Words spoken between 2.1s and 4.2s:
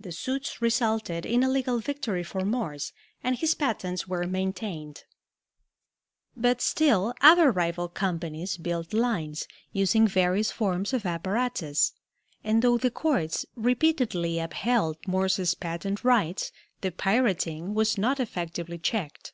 for Morse, and his patents